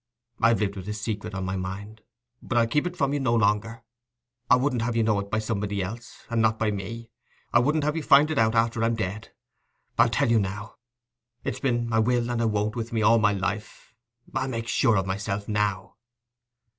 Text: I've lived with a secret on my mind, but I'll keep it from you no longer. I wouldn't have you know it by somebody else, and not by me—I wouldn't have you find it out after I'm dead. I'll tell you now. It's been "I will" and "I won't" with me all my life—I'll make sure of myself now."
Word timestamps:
I've 0.39 0.59
lived 0.59 0.77
with 0.77 0.87
a 0.89 0.93
secret 0.93 1.35
on 1.35 1.45
my 1.45 1.55
mind, 1.55 2.01
but 2.41 2.57
I'll 2.57 2.65
keep 2.65 2.87
it 2.87 2.97
from 2.97 3.13
you 3.13 3.19
no 3.19 3.35
longer. 3.35 3.83
I 4.49 4.55
wouldn't 4.55 4.81
have 4.81 4.95
you 4.95 5.03
know 5.03 5.19
it 5.19 5.29
by 5.29 5.37
somebody 5.37 5.83
else, 5.83 6.25
and 6.27 6.41
not 6.41 6.57
by 6.57 6.71
me—I 6.71 7.59
wouldn't 7.59 7.83
have 7.83 7.95
you 7.95 8.01
find 8.01 8.31
it 8.31 8.39
out 8.39 8.55
after 8.55 8.83
I'm 8.83 8.95
dead. 8.95 9.31
I'll 9.99 10.09
tell 10.09 10.31
you 10.31 10.39
now. 10.39 10.77
It's 11.43 11.59
been 11.59 11.93
"I 11.93 11.99
will" 11.99 12.31
and 12.31 12.41
"I 12.41 12.45
won't" 12.45 12.75
with 12.75 12.91
me 12.91 13.03
all 13.03 13.19
my 13.19 13.33
life—I'll 13.33 14.47
make 14.47 14.67
sure 14.67 14.95
of 14.95 15.05
myself 15.05 15.47
now." 15.47 15.97